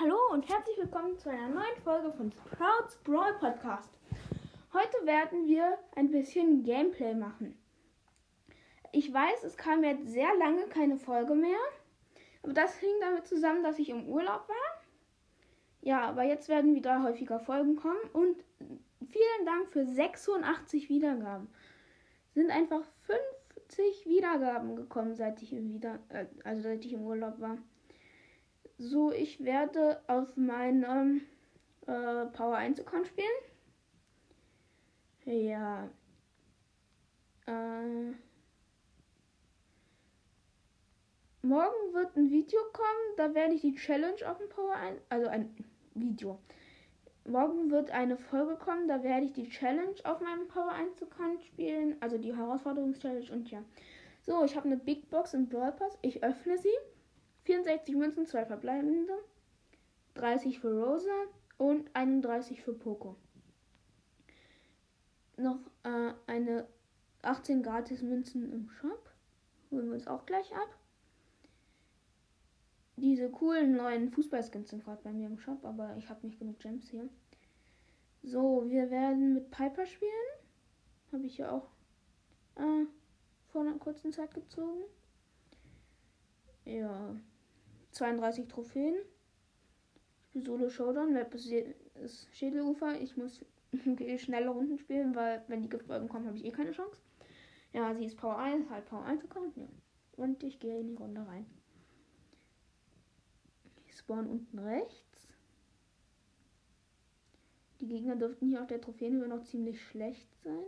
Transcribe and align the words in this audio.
Hallo 0.00 0.16
und 0.30 0.48
herzlich 0.48 0.78
willkommen 0.78 1.18
zu 1.18 1.28
einer 1.28 1.48
neuen 1.48 1.76
Folge 1.82 2.12
von 2.12 2.30
Sprouts 2.30 2.98
Brawl 3.02 3.34
Podcast. 3.40 3.90
Heute 4.72 5.04
werden 5.04 5.48
wir 5.48 5.76
ein 5.96 6.12
bisschen 6.12 6.62
Gameplay 6.62 7.14
machen. 7.14 7.58
Ich 8.92 9.12
weiß, 9.12 9.42
es 9.42 9.56
kam 9.56 9.82
jetzt 9.82 10.06
sehr 10.06 10.32
lange 10.36 10.68
keine 10.68 10.98
Folge 10.98 11.34
mehr, 11.34 11.58
aber 12.44 12.52
das 12.52 12.76
hing 12.76 12.94
damit 13.00 13.26
zusammen, 13.26 13.64
dass 13.64 13.80
ich 13.80 13.88
im 13.88 14.06
Urlaub 14.08 14.48
war. 14.48 14.82
Ja, 15.80 16.02
aber 16.02 16.22
jetzt 16.22 16.48
werden 16.48 16.76
wieder 16.76 17.02
häufiger 17.02 17.40
Folgen 17.40 17.74
kommen 17.74 17.98
und 18.12 18.44
vielen 19.00 19.46
Dank 19.46 19.72
für 19.72 19.84
86 19.84 20.88
Wiedergaben. 20.88 21.48
Sind 22.34 22.52
einfach 22.52 22.84
50 23.74 24.06
Wiedergaben 24.06 24.76
gekommen, 24.76 25.16
seit 25.16 25.42
ich 25.42 25.50
wieder 25.50 25.98
äh, 26.10 26.26
also 26.44 26.62
seit 26.62 26.84
ich 26.84 26.92
im 26.92 27.02
Urlaub 27.02 27.40
war. 27.40 27.58
So, 28.80 29.10
ich 29.10 29.44
werde 29.44 30.00
auf 30.06 30.36
meinem 30.36 31.22
äh, 31.86 32.26
Power 32.26 32.54
1 32.54 32.78
Account 32.80 33.08
spielen. 33.08 33.26
Ja. 35.24 35.88
Äh, 37.46 38.12
morgen 41.42 41.92
wird 41.92 42.16
ein 42.16 42.30
Video 42.30 42.60
kommen, 42.72 43.16
da 43.16 43.34
werde 43.34 43.54
ich 43.54 43.62
die 43.62 43.74
Challenge 43.74 44.30
auf 44.30 44.38
dem 44.38 44.48
Power 44.48 44.74
1, 44.76 45.00
also 45.08 45.26
ein 45.26 45.52
Video. 45.94 46.38
Morgen 47.26 47.72
wird 47.72 47.90
eine 47.90 48.16
Folge 48.16 48.56
kommen, 48.56 48.86
da 48.86 49.02
werde 49.02 49.26
ich 49.26 49.32
die 49.32 49.48
Challenge 49.48 49.96
auf 50.04 50.20
meinem 50.20 50.46
Power 50.46 50.70
1 50.70 51.02
Account 51.02 51.42
spielen, 51.42 51.96
also 51.98 52.16
die 52.16 52.34
Herausforderungschallenge 52.34 53.32
und 53.32 53.50
ja. 53.50 53.64
So, 54.22 54.44
ich 54.44 54.54
habe 54.54 54.66
eine 54.66 54.76
Big 54.76 55.10
Box 55.10 55.34
im 55.34 55.48
Brawl 55.48 55.72
Pass. 55.72 55.98
Ich 56.02 56.22
öffne 56.22 56.58
sie. 56.58 56.68
64 57.48 57.96
Münzen, 57.96 58.26
2 58.26 58.44
verbleibende, 58.44 59.14
30 60.14 60.60
für 60.60 60.84
Rosa 60.84 61.24
und 61.56 61.88
31 61.94 62.60
für 62.60 62.74
Poco. 62.74 63.16
Noch 65.38 65.58
äh, 65.82 66.12
eine 66.26 66.68
18 67.22 67.62
gratis 67.62 68.02
Münzen 68.02 68.52
im 68.52 68.68
Shop. 68.68 69.10
Holen 69.70 69.86
wir 69.86 69.94
uns 69.94 70.06
auch 70.06 70.26
gleich 70.26 70.54
ab. 70.54 70.78
Diese 72.96 73.30
coolen 73.30 73.76
neuen 73.76 74.10
Fußballskins 74.10 74.68
sind 74.68 74.84
gerade 74.84 75.02
bei 75.02 75.12
mir 75.12 75.28
im 75.28 75.38
Shop, 75.38 75.64
aber 75.64 75.96
ich 75.96 76.10
habe 76.10 76.26
nicht 76.26 76.38
genug 76.38 76.58
Gems 76.58 76.90
hier. 76.90 77.08
So, 78.22 78.68
wir 78.68 78.90
werden 78.90 79.32
mit 79.32 79.50
Piper 79.50 79.86
spielen. 79.86 80.10
Habe 81.12 81.24
ich 81.24 81.38
ja 81.38 81.52
auch 81.52 81.70
äh, 82.56 82.84
vor 83.46 83.62
einer 83.62 83.78
kurzen 83.78 84.12
Zeit 84.12 84.34
gezogen. 84.34 84.82
Ja, 86.66 87.16
32 87.98 88.48
Trophäen. 88.48 88.94
Solo 90.34 90.70
Showdown, 90.70 91.12
Map 91.12 91.34
ist 91.34 92.28
Schädelufer. 92.32 93.00
Ich 93.00 93.16
muss 93.16 93.44
schnelle 94.18 94.50
Runden 94.50 94.78
spielen, 94.78 95.14
weil 95.14 95.42
wenn 95.48 95.62
die 95.62 95.68
Giftwolken 95.68 96.08
kommen, 96.08 96.26
habe 96.26 96.36
ich 96.36 96.44
eh 96.44 96.52
keine 96.52 96.70
Chance. 96.70 96.96
Ja, 97.72 97.94
sie 97.94 98.04
ist 98.04 98.16
Power 98.16 98.38
1, 98.38 98.70
halt 98.70 98.86
Power 98.86 99.04
1 99.04 99.24
Account. 99.24 99.56
Ja. 99.56 99.68
Und 100.16 100.42
ich 100.42 100.60
gehe 100.60 100.78
in 100.80 100.88
die 100.88 100.94
Runde 100.94 101.26
rein. 101.26 101.46
Ich 103.86 103.96
spawn 103.96 104.28
unten 104.28 104.58
rechts. 104.58 105.28
Die 107.80 107.88
Gegner 107.88 108.16
dürften 108.16 108.48
hier 108.48 108.62
auf 108.62 108.68
der 108.68 108.80
Trophäenhöhe 108.80 109.28
noch 109.28 109.42
ziemlich 109.42 109.80
schlecht 109.80 110.28
sein. 110.42 110.64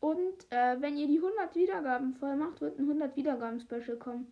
Und 0.00 0.50
äh, 0.50 0.80
wenn 0.80 0.96
ihr 0.96 1.06
die 1.06 1.18
100 1.18 1.54
Wiedergaben 1.54 2.14
voll 2.14 2.36
macht, 2.36 2.60
wird 2.60 2.78
ein 2.78 2.84
100 2.84 3.16
Wiedergaben 3.16 3.60
Special 3.60 3.96
kommen. 3.96 4.26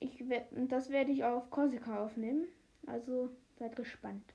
Ich 0.00 0.28
werd, 0.28 0.48
das 0.68 0.90
werde 0.90 1.12
ich 1.12 1.24
auf 1.24 1.50
Korsika 1.50 2.04
aufnehmen. 2.04 2.46
Also 2.86 3.30
seid 3.58 3.76
gespannt. 3.76 4.34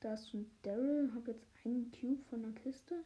Da 0.00 0.14
ist 0.14 0.32
ein 0.34 0.50
Daryl. 0.62 1.12
Hab 1.14 1.28
jetzt 1.28 1.46
einen 1.64 1.92
Cube 1.92 2.24
von 2.30 2.42
der 2.42 2.52
Kiste. 2.52 3.04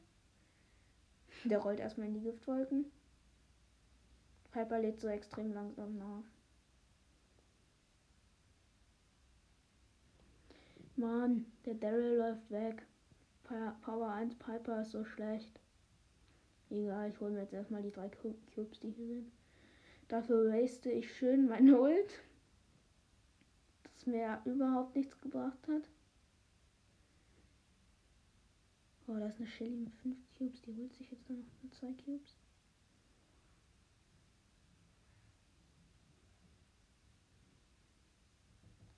Der 1.44 1.58
rollt 1.58 1.80
erstmal 1.80 2.06
in 2.08 2.14
die 2.14 2.20
Giftwolken. 2.20 2.86
Piper 4.50 4.78
lädt 4.80 5.00
so 5.00 5.08
extrem 5.08 5.52
langsam 5.52 5.96
nach. 5.96 6.24
Mann, 11.00 11.46
der 11.64 11.74
Daryl 11.74 12.18
läuft 12.18 12.50
weg. 12.50 12.86
Power 13.80 14.12
1 14.12 14.36
Piper 14.36 14.82
ist 14.82 14.92
so 14.92 15.04
schlecht. 15.04 15.58
Egal, 16.68 17.10
ich 17.10 17.18
hole 17.20 17.32
mir 17.32 17.40
jetzt 17.40 17.52
erstmal 17.52 17.82
die 17.82 17.90
drei 17.90 18.08
Cubes, 18.08 18.78
die 18.78 18.90
hier 18.90 19.06
sind. 19.06 19.32
Dafür 20.06 20.52
waste 20.52 20.90
ich 20.90 21.12
schön 21.16 21.48
mein 21.48 21.74
Ult. 21.74 22.22
Das 23.82 24.06
mir 24.06 24.40
überhaupt 24.44 24.94
nichts 24.94 25.18
gebracht 25.20 25.66
hat. 25.66 25.88
Oh, 29.08 29.14
da 29.14 29.26
ist 29.26 29.38
eine 29.38 29.48
Shelly 29.48 29.76
mit 29.76 29.94
5 29.94 30.16
Cubes. 30.38 30.62
Die 30.62 30.76
holt 30.76 30.94
sich 30.94 31.10
jetzt 31.10 31.28
nur 31.28 31.38
noch 31.38 31.70
2 31.72 31.92
Cubes. 32.04 32.36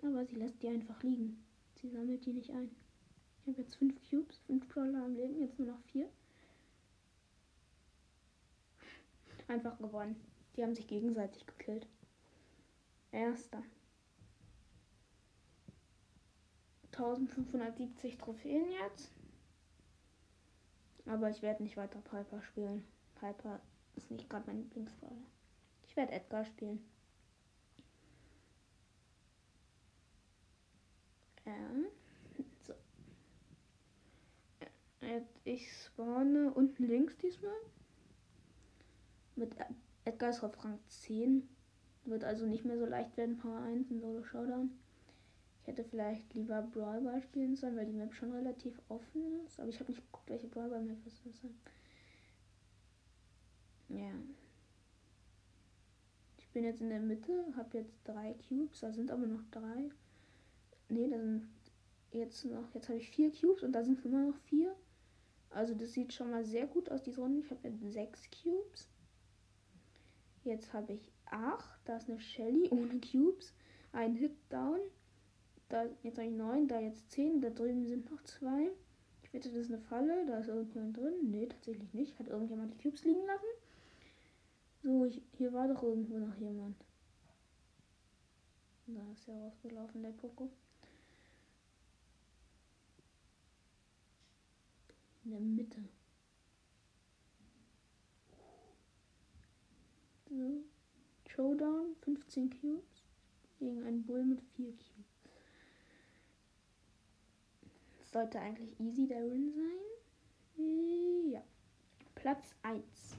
Aber 0.02 0.26
sie 0.26 0.34
lässt 0.34 0.60
die 0.62 0.69
einfach 0.69 1.00
liegen. 1.02 1.42
Sie 1.82 1.91
sammelt 1.91 2.25
die 2.25 2.32
nicht 2.32 2.50
ein. 2.50 2.70
Ich 3.41 3.48
habe 3.48 3.60
jetzt 3.60 3.75
fünf 3.75 4.00
Cubes, 4.09 4.38
fünf 4.47 4.69
Brawler 4.69 5.04
am 5.04 5.16
Leben, 5.16 5.41
jetzt 5.41 5.59
nur 5.59 5.69
noch 5.69 5.81
vier. 5.91 6.09
Einfach 9.48 9.76
gewonnen. 9.78 10.15
Die 10.56 10.62
haben 10.62 10.76
sich 10.76 10.87
gegenseitig 10.87 11.44
gekillt. 11.44 11.88
Erster. 13.10 13.65
1570 16.93 18.16
Trophäen 18.16 18.70
jetzt. 18.70 19.10
Aber 21.06 21.31
ich 21.31 21.43
werde 21.43 21.64
nicht 21.64 21.76
weiter 21.76 22.00
Piper 22.00 22.43
spielen. 22.43 22.84
Piper 23.16 23.60
ist 23.97 24.10
nicht 24.10 24.31
gerade 24.31 24.47
mein 24.47 24.59
Lieblingsbrawler. 24.59 25.26
Ich 25.88 25.97
werde 25.97 26.12
Edgar 26.12 26.44
spielen. 26.44 26.91
Ähm, 31.52 31.86
so. 32.62 32.74
Ich 35.44 35.70
spawne 35.84 36.52
unten 36.52 36.84
links 36.84 37.16
diesmal. 37.18 37.52
Mit 39.34 39.54
Edgar 40.04 40.30
ist 40.30 40.42
auf 40.42 40.64
Rang 40.64 40.78
10. 40.88 41.48
Wird 42.04 42.24
also 42.24 42.46
nicht 42.46 42.64
mehr 42.64 42.78
so 42.78 42.86
leicht 42.86 43.16
werden, 43.16 43.38
Power 43.38 43.60
1 43.60 43.90
in 43.90 44.00
Solo 44.00 44.22
Showdown. 44.24 44.70
Ich 45.60 45.68
hätte 45.68 45.84
vielleicht 45.84 46.34
lieber 46.34 46.62
Brawl 46.62 47.00
Ball 47.02 47.22
spielen 47.22 47.54
sollen, 47.54 47.76
weil 47.76 47.86
die 47.86 47.92
Map 47.92 48.12
schon 48.14 48.32
relativ 48.32 48.80
offen 48.88 49.44
ist. 49.46 49.60
Aber 49.60 49.69
ich 49.69 49.78
habe 49.78 49.92
nicht 49.92 50.04
geguckt, 50.04 50.28
welche 50.28 50.48
Brawl 50.48 50.70
Ball 50.70 50.82
Map 50.82 50.98
es 51.06 51.24
ist. 51.24 51.44
Ja. 53.88 54.12
Ich 56.38 56.48
bin 56.48 56.64
jetzt 56.64 56.80
in 56.80 56.88
der 56.88 57.00
Mitte, 57.00 57.44
habe 57.56 57.78
jetzt 57.78 57.96
drei 58.04 58.34
Cubes, 58.48 58.80
da 58.80 58.92
sind 58.92 59.10
aber 59.10 59.26
noch 59.26 59.42
drei. 59.52 59.90
Ne, 60.92 61.08
da 61.08 61.19
sind 61.19 61.48
jetzt 62.10 62.44
noch, 62.44 62.75
jetzt 62.75 62.88
habe 62.91 62.98
ich 62.98 63.08
vier 63.08 63.32
Cubes 63.32 63.62
und 63.62 63.72
da 63.72 63.82
sind 63.82 64.04
immer 64.04 64.26
noch 64.26 64.36
vier. 64.41 64.76
Also 65.48 65.75
das 65.75 65.92
sieht 65.92 66.12
schon 66.12 66.30
mal 66.30 66.44
sehr 66.44 66.66
gut 66.66 66.91
aus, 66.91 67.03
diese 67.03 67.20
Runde. 67.22 67.41
Ich 67.41 67.50
habe 67.50 67.66
jetzt 67.66 67.80
sechs 67.92 68.28
Cubes. 68.30 68.91
Jetzt 70.44 70.72
habe 70.75 70.92
ich 70.92 71.10
acht. 71.25 71.81
Da 71.86 71.97
ist 71.97 72.10
eine 72.10 72.20
Shelly 72.20 72.69
ohne 72.70 73.00
Cubes. 73.00 73.54
Ein 73.92 74.14
Hit 74.16 74.36
down. 74.50 74.81
Da, 75.70 75.86
jetzt 76.02 76.19
habe 76.19 76.28
ich 76.28 76.34
neun, 76.34 76.69
da 76.69 76.78
jetzt 76.78 77.10
zehn. 77.10 77.41
Da 77.41 77.48
drüben 77.48 77.86
sind 77.86 78.10
noch 78.10 78.22
zwei. 78.25 78.70
Ich 79.22 79.32
wette, 79.32 79.48
das 79.48 79.62
ist 79.66 79.72
eine 79.72 79.81
Falle. 79.81 80.26
Da 80.26 80.41
ist 80.41 80.48
irgendjemand 80.48 80.98
drin. 80.98 81.31
Ne, 81.31 81.48
tatsächlich 81.48 81.94
nicht. 81.94 82.19
Hat 82.19 82.28
irgendjemand 82.28 82.75
die 82.75 82.82
Cubes 82.82 83.04
liegen 83.04 83.25
lassen? 83.26 83.47
So, 84.82 85.06
ich, 85.06 85.22
hier 85.38 85.55
war 85.55 85.69
doch 85.69 85.82
irgendwo 85.82 86.19
noch 86.19 86.34
jemand. 86.37 86.76
Da 88.87 89.00
ist 89.12 89.28
er 89.28 89.37
rausgelaufen, 89.37 90.02
der 90.02 90.11
Poco. 90.11 90.50
In 95.24 95.30
der 95.30 95.40
Mitte. 95.40 95.82
So. 100.28 100.64
Showdown, 101.28 101.96
15 102.02 102.50
Cubes 102.60 103.04
gegen 103.58 103.82
einen 103.84 104.04
Bull 104.04 104.24
mit 104.24 104.42
4 104.56 104.66
Cubes. 104.66 104.92
Sollte 108.12 108.38
eigentlich 108.38 108.78
easy 108.78 109.06
der 109.06 109.22
Win 109.30 109.52
sein. 109.54 111.32
Ja. 111.32 111.42
Platz 112.14 112.54
1. 112.62 113.16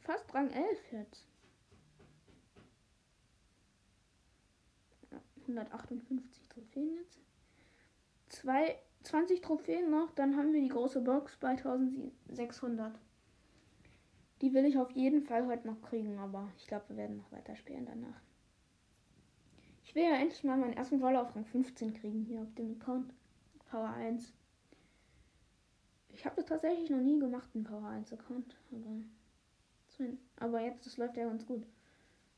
Fast 0.00 0.34
Rang 0.34 0.50
11 0.50 0.92
jetzt. 0.92 1.26
158 5.42 6.48
Trophäen 6.48 6.94
jetzt 6.96 7.18
zwei 8.42 8.76
20 9.04 9.40
Trophäen 9.40 9.90
noch, 9.90 10.12
dann 10.12 10.36
haben 10.36 10.52
wir 10.52 10.60
die 10.60 10.68
große 10.68 11.00
Box 11.00 11.36
bei 11.36 11.50
1600. 11.50 12.92
Die 14.40 14.52
will 14.52 14.64
ich 14.64 14.78
auf 14.78 14.90
jeden 14.92 15.22
Fall 15.22 15.46
heute 15.46 15.66
noch 15.68 15.80
kriegen, 15.82 16.18
aber 16.18 16.50
ich 16.56 16.66
glaube, 16.66 16.90
wir 16.90 16.96
werden 16.96 17.18
noch 17.18 17.30
weiterspielen 17.32 17.86
danach. 17.86 18.20
Ich 19.84 19.94
will 19.94 20.04
ja 20.04 20.16
endlich 20.16 20.42
mal 20.44 20.56
meinen 20.56 20.72
ersten 20.72 21.02
Roller 21.02 21.22
auf 21.22 21.34
Rang 21.34 21.44
15 21.44 21.94
kriegen 21.94 22.24
hier 22.24 22.42
auf 22.42 22.54
dem 22.54 22.72
Account. 22.80 23.12
Power 23.70 23.90
1. 23.90 24.32
Ich 26.10 26.24
habe 26.24 26.36
das 26.36 26.46
tatsächlich 26.46 26.90
noch 26.90 27.00
nie 27.00 27.18
gemacht, 27.18 27.48
einen 27.54 27.64
Power 27.64 27.88
1 27.88 28.12
Account. 28.12 28.56
Aber, 28.70 30.06
aber 30.36 30.60
jetzt, 30.60 30.86
das 30.86 30.96
läuft 30.96 31.16
ja 31.16 31.26
ganz 31.26 31.46
gut. 31.46 31.66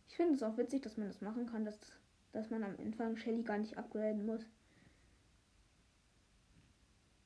Ich 0.08 0.16
finde 0.16 0.34
es 0.34 0.42
auch 0.42 0.56
witzig, 0.56 0.82
dass 0.82 0.96
man 0.96 1.08
das 1.08 1.20
machen 1.20 1.46
kann, 1.46 1.64
dass, 1.64 1.78
dass 2.32 2.50
man 2.50 2.62
am 2.62 2.76
Anfang 2.78 3.16
Shelly 3.16 3.42
gar 3.42 3.58
nicht 3.58 3.76
upgraden 3.76 4.26
muss. 4.26 4.46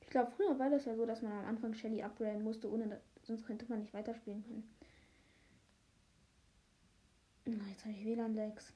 Ich 0.09 0.11
glaube, 0.11 0.31
früher 0.31 0.57
war 0.57 0.71
das 0.71 0.85
ja 0.85 0.95
so, 0.95 1.05
dass 1.05 1.21
man 1.21 1.31
am 1.31 1.45
Anfang 1.45 1.75
Shelly 1.75 2.01
upgraden 2.01 2.43
musste, 2.43 2.67
ohne 2.67 2.99
sonst 3.21 3.45
könnte 3.45 3.67
man 3.69 3.77
nicht 3.81 3.93
weiterspielen 3.93 4.43
können. 4.43 4.75
Jetzt 7.69 7.85
habe 7.85 7.93
ich 7.93 8.03
WLAN-Lags. 8.05 8.73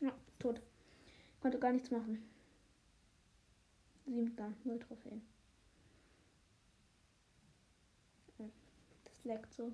Ja, 0.00 0.12
tot. 0.38 0.60
Konnte 1.40 1.58
gar 1.58 1.72
nichts 1.72 1.90
machen. 1.90 2.22
Siebter, 4.04 4.52
null 4.64 4.78
Trophäen. 4.78 5.22
Das 9.04 9.24
leckt 9.24 9.54
so. 9.54 9.72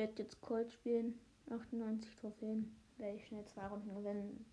Werde 0.00 0.22
jetzt 0.22 0.40
Cold 0.40 0.72
spielen. 0.72 1.20
98 1.50 2.16
Trophäen. 2.16 2.74
Werde 2.96 3.18
ich 3.18 3.26
schnell 3.26 3.44
zwei 3.44 3.66
Runden 3.66 3.94
gewinnen. 3.94 4.46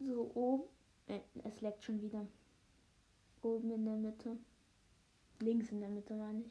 So, 0.00 0.32
oben. 0.34 0.64
Äh, 1.06 1.20
es 1.44 1.60
leckt 1.60 1.84
schon 1.84 2.02
wieder. 2.02 2.26
Oben 3.42 3.70
in 3.70 3.84
der 3.84 3.94
Mitte. 3.94 4.36
Links 5.38 5.70
in 5.70 5.78
der 5.78 5.90
Mitte 5.90 6.14
meine 6.14 6.40
ich. 6.40 6.50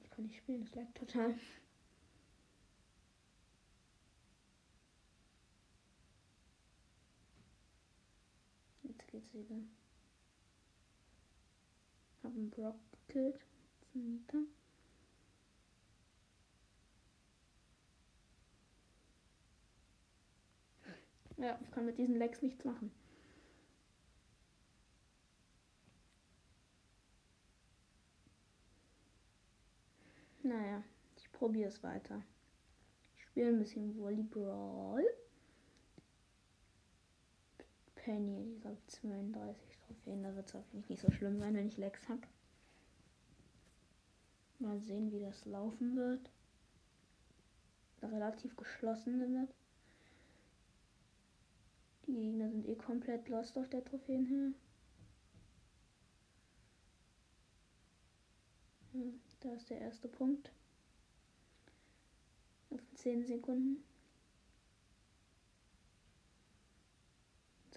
Ich 0.00 0.10
kann 0.10 0.26
nicht 0.26 0.36
spielen, 0.36 0.60
das 0.60 0.74
leckt 0.76 0.96
total. 0.98 1.34
Jetzt 8.84 9.08
geht's 9.08 9.34
wieder. 9.34 9.56
Einen 12.38 12.50
Brock 12.50 12.76
gekillt. 12.92 13.44
Mieter. 13.94 14.38
Ja, 21.36 21.58
ich 21.60 21.70
kann 21.72 21.84
mit 21.84 21.98
diesen 21.98 22.14
Legs 22.14 22.40
nichts 22.40 22.64
machen. 22.64 22.92
Naja, 30.44 30.84
ich 31.16 31.32
probiere 31.32 31.68
es 31.68 31.82
weiter. 31.82 32.22
Ich 33.16 33.24
spiele 33.24 33.48
ein 33.48 33.58
bisschen 33.58 33.98
Volleyball. 33.98 35.04
Penny, 38.08 38.54
ich 38.54 38.60
glaube 38.62 38.78
32 38.86 39.78
Trophäen. 39.80 40.22
Da 40.22 40.34
wird 40.34 40.46
es 40.46 40.54
hoffentlich 40.54 40.88
nicht 40.88 41.02
so 41.02 41.10
schlimm 41.10 41.38
sein, 41.38 41.54
wenn 41.54 41.68
ich 41.68 41.76
Lex 41.76 42.08
habe. 42.08 42.22
Mal 44.60 44.80
sehen, 44.80 45.12
wie 45.12 45.20
das 45.20 45.44
laufen 45.44 45.94
wird. 45.94 46.30
Relativ 48.00 48.56
geschlossen 48.56 49.20
wird. 49.20 49.54
Die 52.06 52.14
Gegner 52.14 52.48
sind 52.48 52.66
eh 52.66 52.76
komplett 52.76 53.28
lost 53.28 53.58
auf 53.58 53.68
der 53.68 53.84
Trophäenhöhe. 53.84 54.54
Ja, 58.94 59.02
da 59.40 59.52
ist 59.52 59.68
der 59.68 59.82
erste 59.82 60.08
Punkt. 60.08 60.50
Auf 62.70 62.80
10 62.94 63.26
Sekunden. 63.26 63.84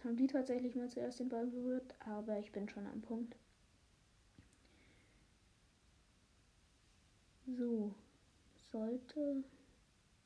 Haben 0.03 0.18
die 0.18 0.27
tatsächlich 0.27 0.75
mal 0.75 0.89
zuerst 0.89 1.19
den 1.19 1.30
Ball 1.30 1.48
berührt, 1.48 1.95
aber 2.00 2.39
ich 2.39 2.51
bin 2.51 2.68
schon 2.69 2.88
am 2.88 3.01
Punkt. 3.01 3.36
So, 7.45 7.94
sollte 8.71 9.44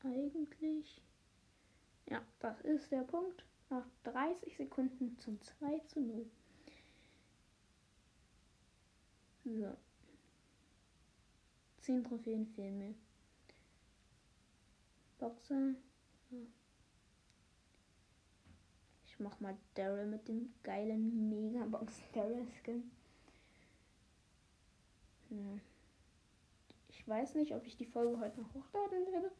eigentlich. 0.03 1.01
Ja, 2.07 2.21
das 2.39 2.61
ist 2.61 2.91
der 2.91 3.01
Punkt. 3.01 3.43
Nach 3.69 3.85
30 4.03 4.55
Sekunden 4.57 5.17
zum 5.17 5.41
2 5.41 5.79
zu 5.87 6.01
0. 6.01 6.25
So. 9.45 9.75
10 11.81 12.03
Trophäen 12.03 12.47
fehlen 12.47 12.77
mir. 12.77 12.95
Boxer. 15.19 15.75
Ich 19.15 19.21
mach 19.21 19.39
mal 19.39 19.55
Daryl 19.75 20.07
mit 20.07 20.27
dem 20.27 20.51
geilen 20.61 21.29
Mega-Box 21.29 22.01
Daryl 22.13 22.45
Skin. 22.61 22.91
Ja. 25.29 25.57
Ich 26.89 27.07
weiß 27.07 27.35
nicht, 27.35 27.55
ob 27.55 27.65
ich 27.65 27.77
die 27.77 27.85
Folge 27.85 28.19
heute 28.19 28.41
noch 28.41 28.53
hochladen 28.53 29.13
werde. 29.13 29.31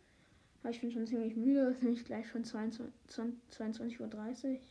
Aber 0.62 0.70
ich 0.70 0.80
bin 0.80 0.92
schon 0.92 1.06
ziemlich 1.06 1.36
müde. 1.36 1.68
Es 1.68 1.76
ist 1.78 1.84
nämlich 1.84 2.06
gleich 2.06 2.26
schon 2.30 2.46
22.30 2.46 2.80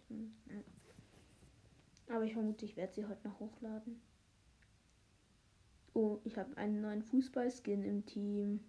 Uhr. 0.08 0.26
Ja. 0.48 2.14
Aber 2.14 2.24
ich 2.24 2.32
vermute, 2.32 2.64
ich 2.64 2.78
werde 2.78 2.94
sie 2.94 3.04
heute 3.04 3.28
noch 3.28 3.38
hochladen. 3.40 4.00
Oh, 5.92 6.18
ich 6.24 6.38
habe 6.38 6.56
einen 6.56 6.80
neuen 6.80 7.02
Fußballskin 7.02 7.82
im 7.84 8.06
Team. 8.06 8.60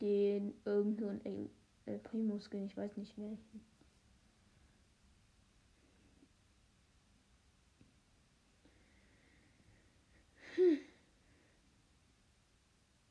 Den 0.00 0.54
irgendein 0.64 1.50
El 1.86 1.98
Primo 1.98 2.38
Skin, 2.38 2.64
ich 2.64 2.76
weiß 2.76 2.96
nicht 2.96 3.16
welchen. 3.18 3.60
Hm. 10.54 10.78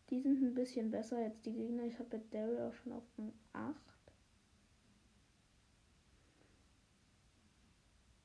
Die 0.10 0.20
sind 0.22 0.42
ein 0.44 0.54
bisschen 0.54 0.92
besser 0.92 1.18
als 1.18 1.40
die 1.42 1.54
Gegner. 1.54 1.84
Ich 1.84 2.00
habe 2.00 2.18
jetzt 2.18 2.34
Daryl 2.34 2.60
auch 2.62 2.74
schon 2.74 2.94
auf 2.94 3.04
dem 3.18 3.32
8. 3.54 3.76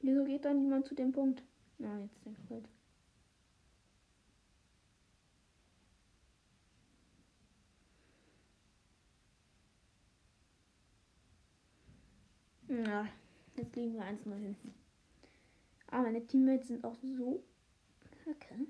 Wieso 0.01 0.25
geht 0.25 0.45
da 0.45 0.55
niemand 0.55 0.87
zu 0.87 0.95
dem 0.95 1.13
Punkt? 1.13 1.43
Na, 1.79 1.95
ah, 1.95 1.99
jetzt 2.01 2.25
denkt 2.25 2.51
halt. 2.51 2.69
Ja, 12.69 13.09
jetzt 13.57 13.75
liegen 13.77 13.95
wir 13.95 14.03
eins 14.03 14.27
mal 14.27 14.39
hinten. 14.39 14.75
Aber 15.87 16.03
meine 16.03 16.27
Teammates 16.27 16.69
sind 16.69 16.85
auch 16.85 16.97
so 16.97 17.43
kacke. 18.25 18.67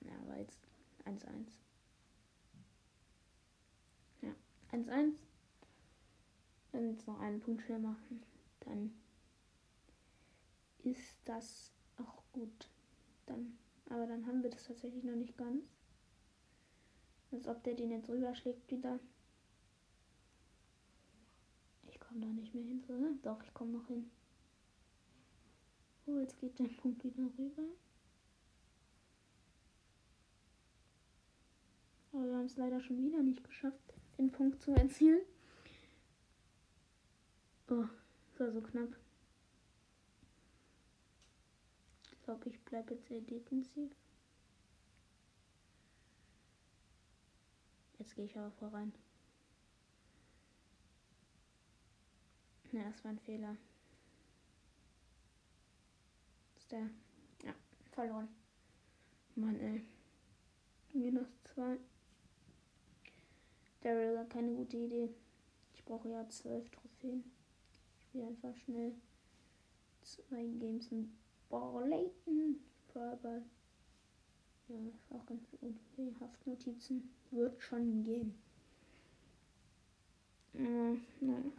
Ja, 0.00 0.12
aber 0.22 0.38
jetzt 0.38 0.58
1-1. 1.06 1.24
Ja, 4.20 4.34
1-1. 4.72 5.14
Wenn 6.72 6.90
jetzt 6.90 7.06
noch 7.06 7.18
einen 7.20 7.40
Punkt 7.40 7.62
schnell 7.62 7.78
machen, 7.78 8.22
dann 8.60 8.92
ist 10.84 11.16
das 11.24 11.72
auch 11.96 12.22
gut. 12.32 12.68
Dann, 13.24 13.58
aber 13.88 14.06
dann 14.06 14.26
haben 14.26 14.42
wir 14.42 14.50
das 14.50 14.64
tatsächlich 14.64 15.04
noch 15.04 15.16
nicht 15.16 15.38
ganz. 15.38 15.64
Als 17.32 17.46
ob 17.46 17.62
der 17.64 17.74
den 17.74 17.92
jetzt 17.92 18.10
rüberschlägt 18.10 18.70
wieder. 18.70 19.00
Komme 22.10 22.26
da 22.26 22.32
nicht 22.32 22.52
mehr 22.52 22.64
hin, 22.64 22.82
oder? 22.88 23.12
Doch, 23.22 23.40
ich 23.44 23.54
komme 23.54 23.70
noch 23.70 23.86
hin. 23.86 24.10
Oh, 26.06 26.18
jetzt 26.18 26.36
geht 26.40 26.58
der 26.58 26.64
Punkt 26.64 27.04
wieder 27.04 27.22
rüber. 27.38 27.62
Aber 32.12 32.24
wir 32.24 32.34
haben 32.34 32.46
es 32.46 32.56
leider 32.56 32.80
schon 32.80 33.00
wieder 33.00 33.22
nicht 33.22 33.44
geschafft, 33.44 33.94
den 34.18 34.32
Punkt 34.32 34.60
zu 34.60 34.72
erzielen. 34.72 35.20
Oh, 37.68 37.84
das 38.32 38.40
war 38.40 38.50
so 38.50 38.60
knapp. 38.60 38.96
Ich 42.10 42.22
glaube, 42.24 42.48
ich 42.48 42.60
bleibe 42.64 42.94
jetzt 42.94 43.06
sehr 43.06 43.20
defensiv. 43.20 43.92
Jetzt 48.00 48.16
gehe 48.16 48.24
ich 48.24 48.36
aber 48.36 48.50
voran. 48.50 48.92
Ja, 52.72 52.84
das 52.84 53.02
war 53.04 53.10
ein 53.10 53.18
Fehler. 53.18 53.56
Ist 56.56 56.70
der. 56.70 56.88
Ja, 57.44 57.54
verloren. 57.92 58.28
Mann, 59.34 59.58
ey. 59.60 59.84
Minus 60.92 61.28
zwei. 61.54 61.78
Daryl 63.80 64.18
hat 64.18 64.30
keine 64.30 64.52
gute 64.52 64.76
Idee. 64.76 65.08
Ich 65.74 65.84
brauche 65.84 66.08
ja 66.08 66.28
zwölf 66.28 66.68
Trophäen. 66.70 67.24
Ich 67.92 68.08
spiele 68.08 68.26
einfach 68.26 68.56
schnell 68.56 68.94
zwei 70.02 70.46
Games 70.46 70.90
mit 70.90 71.08
Barlayton. 71.48 72.60
Brawlball. 72.92 73.42
Ja, 74.68 74.76
ist 74.76 75.12
auch 75.12 75.26
ganz 75.26 75.42
gut. 75.60 75.74
Okay, 75.92 76.14
Haftnotizen 76.20 77.10
wird 77.30 77.60
schon 77.60 78.02
gehen. 78.02 78.34
Äh, 80.54 80.96
nein. 81.20 81.52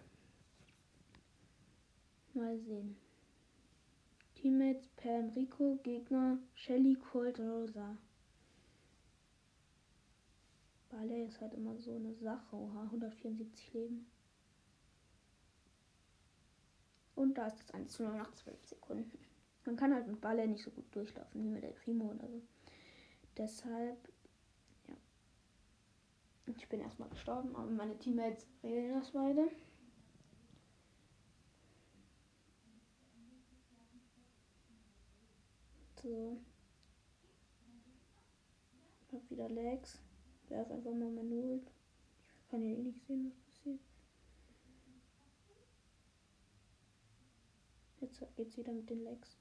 Mal 2.34 2.58
sehen. 2.60 2.96
Teammates 4.36 4.88
Pam 4.96 5.30
Rico, 5.30 5.78
Gegner 5.84 6.38
Shelly 6.56 6.96
Colt 6.96 7.40
Rosa. 7.40 7.98
Ballet 10.90 11.26
ist 11.26 11.42
halt 11.42 11.54
immer 11.54 11.78
so 11.78 11.96
eine 11.96 12.14
Sache. 12.16 12.56
Oha, 12.56 12.84
174 12.84 13.74
Leben. 13.74 14.08
Und 17.16 17.38
da 17.38 17.48
ist 17.48 17.60
das 17.60 17.72
1 17.72 17.92
zu 17.92 18.04
0 18.04 18.18
nach 18.18 18.34
12 18.34 18.66
Sekunden. 18.66 19.20
Man 19.66 19.76
kann 19.76 19.94
halt 19.94 20.08
mit 20.08 20.22
Ballet 20.22 20.48
nicht 20.48 20.64
so 20.64 20.72
gut 20.72 20.86
durchlaufen 20.96 21.44
wie 21.44 21.50
mit 21.50 21.64
El 21.64 21.74
Primo 21.74 22.12
oder 22.12 22.28
so. 22.28 22.42
Deshalb, 23.38 23.98
ja. 24.88 24.96
Ich 26.56 26.68
bin 26.70 26.80
erstmal 26.80 27.10
gestorben, 27.10 27.56
aber 27.56 27.70
meine 27.70 27.98
Teammates 28.00 28.48
regeln 28.64 28.94
das 28.94 29.12
beide. 29.12 29.50
So. 36.02 36.38
Ich 39.08 39.14
hab 39.14 39.30
wieder 39.30 39.50
Lags. 39.50 40.00
Werf 40.50 40.72
einfach 40.72 40.94
mal 40.94 41.12
Ult. 41.18 41.72
Ich 42.42 42.50
kann 42.50 42.64
ja 42.64 42.70
eh 42.70 42.82
nicht 42.82 43.06
sehen, 43.06 43.26
was 43.28 43.38
passiert. 43.46 43.80
Jetzt 48.00 48.36
geht's 48.36 48.58
wieder 48.58 48.74
mit 48.74 48.90
den 48.90 49.04
Legs. 49.04 49.38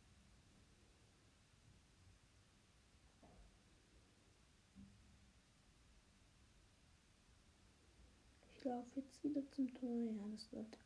Ich 8.55 8.65
laufe 8.65 9.01
jetzt 9.01 9.25
wieder 9.25 9.43
zum 9.53 9.73
Tor. 9.73 10.11
Ja, 10.11 10.29
das 10.31 10.53
wird 10.53 10.79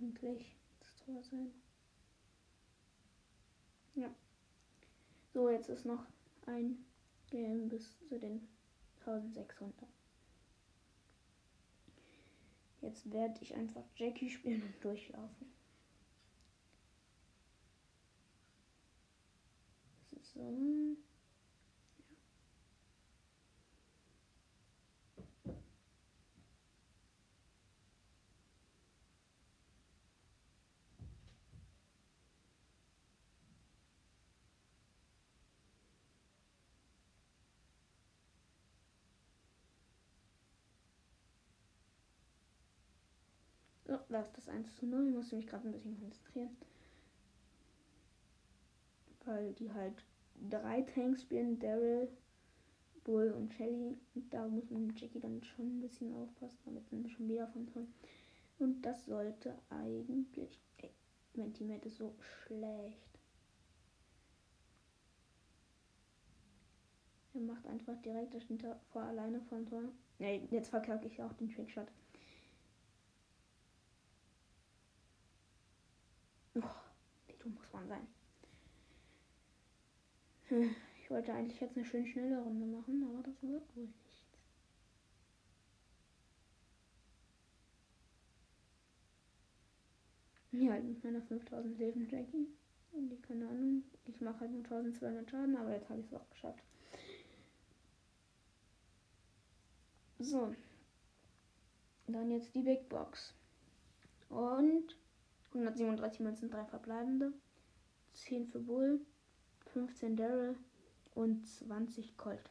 eigentlich 0.00 0.56
das 0.78 0.94
Tor 0.94 1.22
sein. 1.24 1.50
Ja. 3.96 4.14
So, 5.36 5.50
jetzt 5.50 5.68
ist 5.68 5.84
noch 5.84 6.06
ein 6.46 6.82
Game 7.28 7.68
bis 7.68 7.98
zu 8.08 8.18
den 8.18 8.48
1600. 9.00 9.86
Jetzt 12.80 13.12
werde 13.12 13.34
ich 13.42 13.54
einfach 13.54 13.84
Jackie 13.96 14.30
spielen 14.30 14.62
und 14.62 14.82
durchlaufen. 14.82 15.52
So. 20.22 20.96
So, 43.86 43.98
da 44.08 44.20
ist 44.20 44.36
das 44.36 44.48
1 44.48 44.74
zu 44.76 44.86
0. 44.86 45.08
Ich 45.08 45.14
musste 45.14 45.36
mich 45.36 45.46
gerade 45.46 45.68
ein 45.68 45.72
bisschen 45.72 45.98
konzentrieren. 46.00 46.56
Weil 49.24 49.52
die 49.54 49.72
halt 49.72 50.04
drei 50.50 50.82
Tanks 50.82 51.22
spielen. 51.22 51.58
Daryl, 51.58 52.08
Bull 53.04 53.30
und 53.30 53.54
Shelly. 53.54 53.96
Und 54.14 54.34
da 54.34 54.48
muss 54.48 54.70
man 54.70 54.88
mit 54.88 55.00
Jackie 55.00 55.20
dann 55.20 55.42
schon 55.42 55.78
ein 55.78 55.80
bisschen 55.80 56.12
aufpassen. 56.14 56.58
Damit 56.64 56.90
wir 56.90 57.08
schon 57.10 57.28
wieder 57.28 57.46
von 57.48 57.66
drin. 57.66 57.92
Und 58.58 58.82
das 58.82 59.06
sollte 59.06 59.56
eigentlich... 59.70 60.60
Ey, 60.78 60.90
mein 61.34 61.52
Teammate 61.54 61.86
ist 61.86 61.98
so 61.98 62.14
schlecht. 62.46 63.06
Er 67.34 67.40
macht 67.42 67.66
einfach 67.66 68.00
direkt 68.00 68.34
das 68.34 68.44
hinter 68.44 68.80
vor 68.90 69.02
alleine 69.02 69.42
vom 69.42 69.66
Tor. 69.68 69.82
Nee, 70.18 70.48
jetzt 70.50 70.70
verkacke 70.70 71.06
ich 71.06 71.22
auch 71.22 71.34
den 71.34 71.50
Trickshot. 71.50 71.86
Oh, 76.54 76.62
man 77.76 77.88
sein. 77.88 78.06
Hm, 80.48 80.74
ich 81.02 81.10
wollte 81.10 81.32
eigentlich 81.32 81.60
jetzt 81.60 81.76
eine 81.76 81.84
schön 81.84 82.06
schnelle 82.06 82.40
Runde 82.40 82.66
machen, 82.66 83.04
aber 83.04 83.22
das 83.22 83.42
wird 83.42 83.76
wohl 83.76 83.84
nichts. 83.84 84.22
Ja, 90.52 90.72
halt 90.72 90.84
mit 90.84 91.04
meiner 91.04 91.20
5000 91.22 91.78
Leben 91.78 92.08
Jackie. 92.08 92.48
Und 92.92 93.10
die, 93.10 93.20
keine 93.20 93.46
Ahnung, 93.46 93.82
ich 94.06 94.20
mache 94.20 94.40
halt 94.40 94.52
nur 94.52 94.62
1200 94.64 95.30
Schaden, 95.30 95.56
aber 95.56 95.72
jetzt 95.72 95.90
habe 95.90 96.00
ich 96.00 96.06
es 96.06 96.14
auch 96.14 96.30
geschafft. 96.30 96.62
So. 100.18 100.54
Dann 102.06 102.30
jetzt 102.30 102.54
die 102.54 102.62
Big 102.62 102.88
Box. 102.88 103.34
Und 104.30 104.96
137 105.48 106.20
Münzen, 106.20 106.50
3 106.50 106.64
verbleibende. 106.64 107.32
10 108.16 108.46
für 108.46 108.60
Bull, 108.60 109.00
15 109.72 110.16
Daryl 110.16 110.56
und 111.14 111.46
20 111.46 112.16
Colt. 112.16 112.50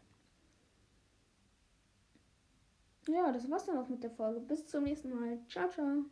Ja, 3.07 3.31
das 3.31 3.49
war's 3.49 3.65
dann 3.65 3.77
auch 3.77 3.89
mit 3.89 4.03
der 4.03 4.11
Folge. 4.11 4.39
Bis 4.39 4.65
zum 4.67 4.83
nächsten 4.83 5.09
Mal. 5.09 5.39
Ciao, 5.47 5.69
ciao. 5.69 6.05